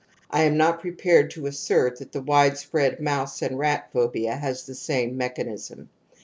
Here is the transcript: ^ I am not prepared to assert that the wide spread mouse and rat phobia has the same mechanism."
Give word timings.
^ 0.01 0.03
I 0.31 0.45
am 0.45 0.57
not 0.57 0.81
prepared 0.81 1.29
to 1.29 1.45
assert 1.45 1.99
that 1.99 2.11
the 2.11 2.23
wide 2.23 2.57
spread 2.57 2.99
mouse 2.99 3.39
and 3.43 3.59
rat 3.59 3.89
phobia 3.93 4.35
has 4.35 4.63
the 4.65 4.73
same 4.73 5.15
mechanism." 5.15 5.89